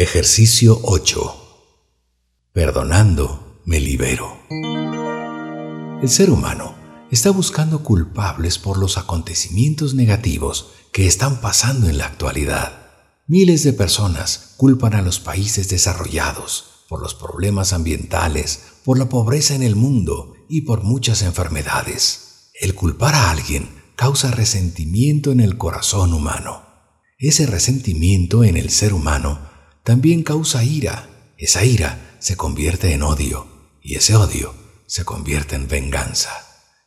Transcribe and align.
Ejercicio 0.00 0.78
8. 0.84 1.72
Perdonando, 2.52 3.60
me 3.64 3.80
libero. 3.80 4.38
El 6.00 6.08
ser 6.08 6.30
humano 6.30 6.76
está 7.10 7.32
buscando 7.32 7.82
culpables 7.82 8.60
por 8.60 8.78
los 8.78 8.96
acontecimientos 8.96 9.94
negativos 9.94 10.68
que 10.92 11.08
están 11.08 11.40
pasando 11.40 11.88
en 11.88 11.98
la 11.98 12.06
actualidad. 12.06 12.80
Miles 13.26 13.64
de 13.64 13.72
personas 13.72 14.54
culpan 14.56 14.94
a 14.94 15.02
los 15.02 15.18
países 15.18 15.68
desarrollados 15.68 16.84
por 16.88 17.02
los 17.02 17.16
problemas 17.16 17.72
ambientales, 17.72 18.66
por 18.84 19.00
la 19.00 19.08
pobreza 19.08 19.56
en 19.56 19.64
el 19.64 19.74
mundo 19.74 20.34
y 20.48 20.60
por 20.60 20.84
muchas 20.84 21.22
enfermedades. 21.22 22.52
El 22.60 22.76
culpar 22.76 23.16
a 23.16 23.32
alguien 23.32 23.68
causa 23.96 24.30
resentimiento 24.30 25.32
en 25.32 25.40
el 25.40 25.58
corazón 25.58 26.12
humano. 26.12 26.62
Ese 27.18 27.46
resentimiento 27.46 28.44
en 28.44 28.56
el 28.56 28.70
ser 28.70 28.94
humano 28.94 29.57
también 29.88 30.22
causa 30.22 30.62
ira. 30.64 31.08
Esa 31.38 31.64
ira 31.64 32.18
se 32.18 32.36
convierte 32.36 32.92
en 32.92 33.02
odio 33.02 33.46
y 33.80 33.94
ese 33.94 34.16
odio 34.16 34.52
se 34.86 35.06
convierte 35.06 35.56
en 35.56 35.66
venganza. 35.66 36.28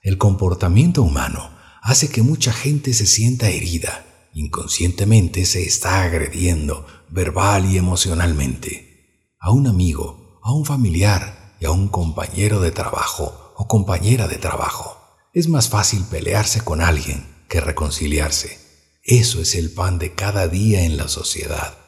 El 0.03 0.19
comportamiento 0.19 1.01
humano 1.01 1.49
hace 1.81 2.09
que 2.09 2.21
mucha 2.21 2.53
gente 2.53 2.93
se 2.93 3.07
sienta 3.07 3.49
herida. 3.49 4.05
Inconscientemente 4.35 5.47
se 5.47 5.63
está 5.63 6.03
agrediendo 6.03 6.85
verbal 7.09 7.65
y 7.65 7.79
emocionalmente. 7.79 9.33
A 9.39 9.49
un 9.49 9.65
amigo, 9.65 10.39
a 10.43 10.53
un 10.53 10.63
familiar 10.63 11.55
y 11.59 11.65
a 11.65 11.71
un 11.71 11.87
compañero 11.87 12.61
de 12.61 12.70
trabajo 12.70 13.55
o 13.57 13.67
compañera 13.67 14.27
de 14.27 14.37
trabajo. 14.37 14.95
Es 15.33 15.49
más 15.49 15.70
fácil 15.70 16.04
pelearse 16.04 16.61
con 16.61 16.81
alguien 16.81 17.26
que 17.49 17.61
reconciliarse. 17.61 18.59
Eso 19.01 19.41
es 19.41 19.55
el 19.55 19.71
pan 19.71 19.98
de 19.98 20.13
cada 20.13 20.48
día 20.48 20.83
en 20.83 20.98
la 20.98 21.07
sociedad. 21.07 21.80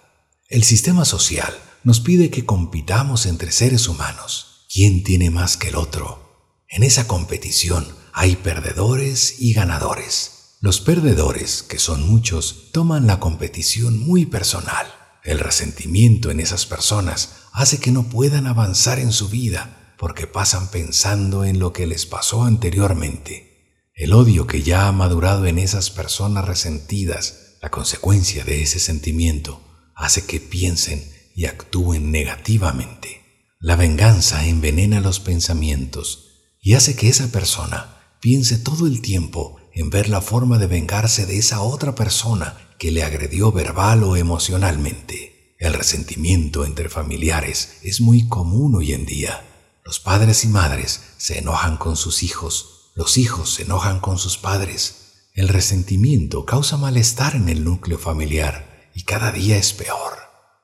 El 0.53 0.63
sistema 0.63 1.03
social 1.03 1.51
nos 1.83 1.99
pide 1.99 2.29
que 2.29 2.45
compitamos 2.45 3.25
entre 3.25 3.51
seres 3.51 3.87
humanos. 3.87 4.67
¿Quién 4.71 5.03
tiene 5.03 5.31
más 5.31 5.57
que 5.57 5.69
el 5.69 5.75
otro? 5.75 6.53
En 6.69 6.83
esa 6.83 7.07
competición 7.07 7.87
hay 8.13 8.35
perdedores 8.35 9.37
y 9.39 9.53
ganadores. 9.53 10.57
Los 10.61 10.79
perdedores, 10.79 11.63
que 11.63 11.79
son 11.79 12.07
muchos, 12.07 12.69
toman 12.71 13.07
la 13.07 13.19
competición 13.19 13.97
muy 13.97 14.27
personal. 14.27 14.85
El 15.23 15.39
resentimiento 15.39 16.29
en 16.29 16.39
esas 16.39 16.67
personas 16.67 17.29
hace 17.51 17.79
que 17.79 17.89
no 17.89 18.03
puedan 18.03 18.45
avanzar 18.45 18.99
en 18.99 19.11
su 19.11 19.29
vida 19.29 19.95
porque 19.97 20.27
pasan 20.27 20.69
pensando 20.69 21.45
en 21.45 21.57
lo 21.57 21.73
que 21.73 21.87
les 21.87 22.05
pasó 22.05 22.43
anteriormente. 22.43 23.89
El 23.95 24.13
odio 24.13 24.45
que 24.45 24.61
ya 24.61 24.87
ha 24.87 24.91
madurado 24.91 25.47
en 25.47 25.57
esas 25.57 25.89
personas 25.89 26.45
resentidas, 26.45 27.57
la 27.59 27.71
consecuencia 27.71 28.43
de 28.43 28.61
ese 28.61 28.77
sentimiento, 28.77 29.72
hace 29.95 30.25
que 30.25 30.39
piensen 30.39 31.03
y 31.35 31.45
actúen 31.45 32.11
negativamente. 32.11 33.21
La 33.59 33.75
venganza 33.75 34.45
envenena 34.45 34.99
los 34.99 35.19
pensamientos 35.19 36.55
y 36.61 36.73
hace 36.73 36.95
que 36.95 37.09
esa 37.09 37.31
persona 37.31 38.17
piense 38.19 38.57
todo 38.57 38.87
el 38.87 39.01
tiempo 39.01 39.57
en 39.73 39.89
ver 39.89 40.09
la 40.09 40.21
forma 40.21 40.57
de 40.57 40.67
vengarse 40.67 41.25
de 41.25 41.37
esa 41.37 41.61
otra 41.61 41.95
persona 41.95 42.57
que 42.77 42.91
le 42.91 43.03
agredió 43.03 43.51
verbal 43.51 44.03
o 44.03 44.15
emocionalmente. 44.15 45.55
El 45.59 45.73
resentimiento 45.73 46.65
entre 46.65 46.89
familiares 46.89 47.77
es 47.83 48.01
muy 48.01 48.27
común 48.27 48.75
hoy 48.75 48.93
en 48.93 49.05
día. 49.05 49.45
Los 49.85 49.99
padres 49.99 50.43
y 50.43 50.49
madres 50.49 51.01
se 51.17 51.39
enojan 51.39 51.77
con 51.77 51.95
sus 51.95 52.23
hijos, 52.23 52.91
los 52.95 53.17
hijos 53.17 53.55
se 53.55 53.63
enojan 53.63 53.99
con 53.99 54.17
sus 54.17 54.37
padres. 54.37 55.29
El 55.33 55.47
resentimiento 55.47 56.45
causa 56.45 56.77
malestar 56.77 57.35
en 57.35 57.49
el 57.49 57.63
núcleo 57.63 57.97
familiar 57.97 58.72
y 58.93 59.03
cada 59.03 59.31
día 59.31 59.57
es 59.57 59.73
peor. 59.73 60.13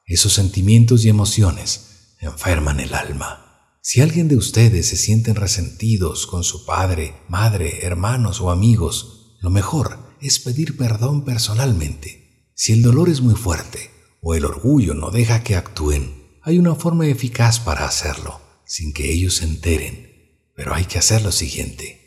Esos 0.06 0.34
sentimientos 0.34 1.06
y 1.06 1.10
emociones 1.10 2.16
enferman 2.20 2.80
el 2.80 2.94
alma. 2.94 3.78
Si 3.82 4.02
alguien 4.02 4.28
de 4.28 4.36
ustedes 4.36 4.88
se 4.88 4.98
sienten 4.98 5.36
resentidos 5.36 6.28
con 6.28 6.44
su 6.44 6.66
padre, 6.66 7.16
madre, 7.28 7.86
hermanos 7.86 8.42
o 8.42 8.52
amigos, 8.52 9.38
lo 9.42 9.50
mejor 9.50 10.16
es 10.22 10.40
pedir 10.40 10.78
perdón 10.78 11.24
personalmente. 11.24 12.52
Si 12.54 12.74
el 12.74 12.82
dolor 12.82 13.10
es 13.10 13.22
muy 13.22 13.36
fuerte 13.36 13.92
o 14.22 14.36
el 14.36 14.46
orgullo 14.46 14.94
no 14.94 15.12
deja 15.12 15.44
que 15.44 15.56
actúen, 15.56 16.40
hay 16.42 16.58
una 16.58 16.76
forma 16.76 17.08
eficaz 17.08 17.60
para 17.60 17.86
hacerlo, 17.86 18.42
sin 18.66 18.94
que 18.94 19.12
ellos 19.12 19.36
se 19.38 19.46
enteren. 19.46 20.10
Pero 20.56 20.74
hay 20.74 20.86
que 20.86 20.98
hacer 20.98 21.22
lo 21.22 21.32
siguiente. 21.32 22.00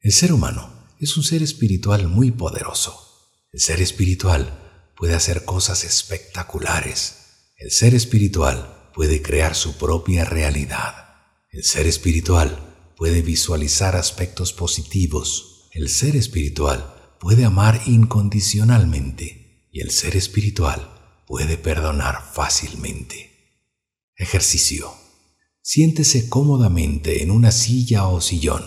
El 0.00 0.12
ser 0.12 0.32
humano 0.32 0.72
es 0.98 1.16
un 1.16 1.22
ser 1.22 1.42
espiritual 1.42 2.08
muy 2.08 2.30
poderoso. 2.30 2.96
El 3.52 3.60
ser 3.60 3.82
espiritual 3.82 4.69
puede 5.00 5.14
hacer 5.14 5.46
cosas 5.46 5.84
espectaculares. 5.84 7.14
El 7.56 7.70
ser 7.70 7.94
espiritual 7.94 8.90
puede 8.94 9.22
crear 9.22 9.54
su 9.54 9.78
propia 9.78 10.26
realidad. 10.26 10.92
El 11.50 11.64
ser 11.64 11.86
espiritual 11.86 12.92
puede 12.98 13.22
visualizar 13.22 13.96
aspectos 13.96 14.52
positivos. 14.52 15.70
El 15.72 15.88
ser 15.88 16.16
espiritual 16.16 17.16
puede 17.18 17.46
amar 17.46 17.80
incondicionalmente. 17.86 19.68
Y 19.72 19.80
el 19.80 19.90
ser 19.90 20.16
espiritual 20.16 21.22
puede 21.26 21.56
perdonar 21.56 22.22
fácilmente. 22.34 23.56
Ejercicio. 24.16 24.92
Siéntese 25.62 26.28
cómodamente 26.28 27.22
en 27.22 27.30
una 27.30 27.52
silla 27.52 28.06
o 28.06 28.20
sillón. 28.20 28.66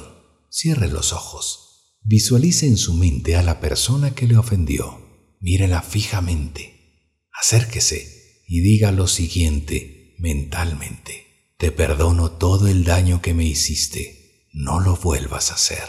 Cierre 0.49 0.87
los 0.87 1.13
ojos. 1.13 1.99
Visualice 2.01 2.65
en 2.65 2.77
su 2.77 2.95
mente 2.95 3.35
a 3.35 3.43
la 3.43 3.59
persona 3.59 4.15
que 4.15 4.25
le 4.25 4.37
ofendió 4.37 5.02
mírela 5.43 5.81
fijamente, 5.81 7.19
acérquese 7.33 8.43
y 8.47 8.61
diga 8.61 8.93
lo 8.93 9.07
siguiente 9.07 10.15
mentalmente. 10.17 11.53
Te 11.57 11.69
perdono 11.73 12.31
todo 12.31 12.69
el 12.69 12.85
daño 12.85 13.21
que 13.21 13.33
me 13.33 13.43
hiciste, 13.43 14.47
no 14.53 14.79
lo 14.79 14.95
vuelvas 14.95 15.51
a 15.51 15.55
hacer. 15.55 15.83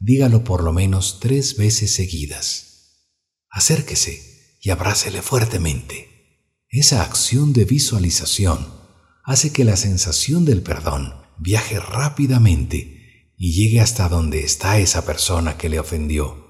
Dígalo 0.00 0.42
por 0.42 0.64
lo 0.64 0.72
menos 0.72 1.20
tres 1.20 1.56
veces 1.56 1.94
seguidas. 1.94 3.12
Acérquese 3.48 4.58
y 4.60 4.70
abrácele 4.70 5.22
fuertemente. 5.22 6.56
Esa 6.68 7.02
acción 7.02 7.52
de 7.52 7.64
visualización 7.64 8.74
hace 9.22 9.52
que 9.52 9.64
la 9.64 9.76
sensación 9.76 10.44
del 10.44 10.62
perdón 10.62 11.14
viaje 11.38 11.78
rápidamente 11.78 13.32
y 13.36 13.52
llegue 13.52 13.80
hasta 13.80 14.08
donde 14.08 14.40
está 14.40 14.80
esa 14.80 15.06
persona 15.06 15.56
que 15.56 15.68
le 15.68 15.78
ofendió 15.78 16.45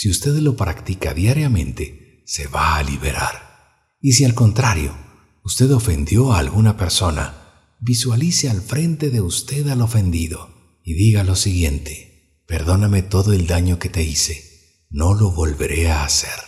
si 0.00 0.08
usted 0.08 0.36
lo 0.36 0.56
practica 0.56 1.12
diariamente, 1.12 2.22
se 2.24 2.46
va 2.46 2.76
a 2.76 2.82
liberar. 2.82 3.92
Y 4.00 4.12
si 4.12 4.24
al 4.24 4.32
contrario, 4.32 4.96
usted 5.44 5.70
ofendió 5.72 6.32
a 6.32 6.38
alguna 6.38 6.78
persona, 6.78 7.76
visualice 7.80 8.48
al 8.48 8.62
frente 8.62 9.10
de 9.10 9.20
usted 9.20 9.68
al 9.68 9.82
ofendido 9.82 10.80
y 10.82 10.94
diga 10.94 11.22
lo 11.22 11.36
siguiente, 11.36 12.40
perdóname 12.46 13.02
todo 13.02 13.34
el 13.34 13.46
daño 13.46 13.78
que 13.78 13.90
te 13.90 14.02
hice, 14.02 14.86
no 14.88 15.12
lo 15.12 15.32
volveré 15.32 15.90
a 15.90 16.02
hacer. 16.06 16.40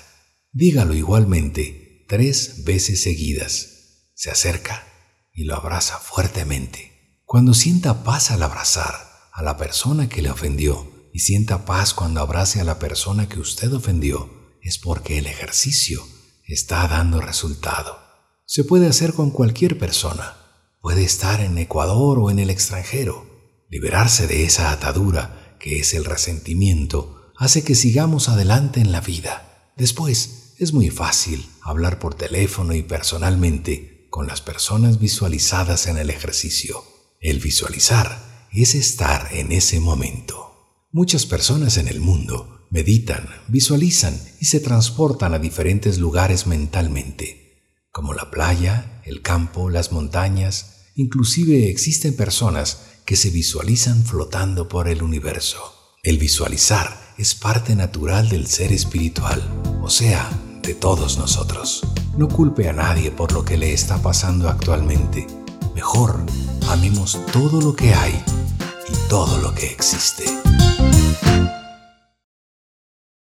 Dígalo 0.53 0.95
igualmente 0.95 2.07
tres 2.09 2.65
veces 2.65 3.03
seguidas. 3.03 4.13
Se 4.15 4.31
acerca 4.31 4.87
y 5.31 5.45
lo 5.45 5.57
abraza 5.57 5.99
fuertemente. 5.99 7.21
Cuando 7.27 7.53
sienta 7.53 8.03
paz 8.03 8.31
al 8.31 8.45
abrazar 8.45 8.95
a 9.31 9.43
la 9.43 9.59
persona 9.59 10.09
que 10.09 10.23
le 10.23 10.31
ofendió, 10.31 10.91
y 11.13 11.21
sienta 11.21 11.65
paz 11.65 11.95
cuando 11.95 12.21
abrace 12.21 12.61
a 12.61 12.65
la 12.65 12.79
persona 12.79 13.29
que 13.29 13.41
usted 13.41 13.73
ofendió, 13.73 14.31
es 14.63 14.79
porque 14.79 15.19
el 15.19 15.27
ejercicio 15.27 16.03
está 16.47 16.87
dando 16.89 17.21
resultado. 17.21 17.99
Se 18.47 18.65
puede 18.65 18.87
hacer 18.87 19.15
con 19.15 19.31
cualquier 19.31 19.79
persona. 19.79 20.37
Puede 20.81 21.05
estar 21.05 21.41
en 21.41 21.57
Ecuador 21.59 22.19
o 22.19 22.31
en 22.31 22.39
el 22.39 22.51
extranjero. 22.51 23.27
Liberarse 23.69 24.27
de 24.27 24.45
esa 24.45 24.73
atadura 24.73 25.57
que 25.59 25.79
es 25.79 25.95
el 25.95 26.05
resentimiento 26.05 27.33
hace 27.37 27.63
que 27.65 27.75
sigamos 27.75 28.29
adelante 28.29 28.81
en 28.81 28.93
la 28.93 29.01
vida. 29.01 29.73
Después, 29.77 30.55
es 30.59 30.73
muy 30.73 30.91
fácil 30.91 31.49
hablar 31.63 31.99
por 31.99 32.15
teléfono 32.15 32.75
y 32.75 32.83
personalmente 32.83 34.07
con 34.11 34.27
las 34.27 34.41
personas 34.41 35.01
visualizadas 35.01 35.87
en 35.87 35.97
el 35.97 36.11
ejercicio. 36.11 36.85
El 37.21 37.39
visualizar 37.39 38.49
es 38.53 38.75
estar 38.75 39.29
en 39.33 39.53
ese 39.53 39.81
momento. 39.81 40.52
Muchas 40.95 41.25
personas 41.25 41.79
en 41.79 41.89
el 41.89 42.01
mundo 42.01 42.67
meditan, 42.71 43.27
visualizan 43.49 44.15
y 44.41 44.45
se 44.45 44.61
transportan 44.61 45.33
a 45.33 45.39
diferentes 45.39 45.97
lugares 45.97 46.47
mentalmente, 46.47 47.79
como 47.91 48.13
la 48.13 48.31
playa, 48.31 49.01
el 49.07 49.23
campo, 49.23 49.71
las 49.71 49.91
montañas. 49.91 50.91
Inclusive 50.95 51.71
existen 51.71 52.15
personas 52.15 52.83
que 53.07 53.17
se 53.17 53.31
visualizan 53.31 54.05
flotando 54.05 54.69
por 54.69 54.87
el 54.87 55.03
universo. 55.03 55.97
El 56.03 56.19
visualizar 56.19 57.15
es 57.17 57.35
parte 57.35 57.75
natural 57.75 58.29
del 58.29 58.47
ser 58.47 58.71
espiritual, 58.71 59.43
o 59.81 59.89
sea, 59.89 60.29
de 60.63 60.75
todos 60.75 61.17
nosotros. 61.17 61.87
No 62.19 62.29
culpe 62.29 62.69
a 62.69 62.75
nadie 62.75 63.11
por 63.11 63.33
lo 63.33 63.47
que 63.47 63.57
le 63.57 63.73
está 63.73 64.03
pasando 64.03 64.47
actualmente. 64.47 65.27
Mejor, 65.75 66.27
amemos 66.69 67.19
todo 67.33 67.63
lo 67.63 67.75
que 67.75 67.95
hay 67.95 68.13
y 68.91 69.09
todo 69.09 69.39
lo 69.39 69.55
que 69.55 69.69
existe. 69.69 70.25
Thank 71.13 71.51
you. 71.57 71.62